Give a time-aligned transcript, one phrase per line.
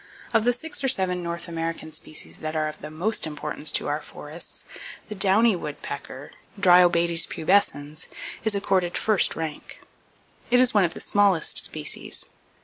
[0.33, 3.87] Of the six or seven North American species that are of the most importance to
[3.87, 4.65] our forests,
[5.09, 8.07] the Downy Woodpecker, (Dryobates pubescens)
[8.43, 9.79] is accorded first rank.
[10.49, 12.25] It is one of the smallest species.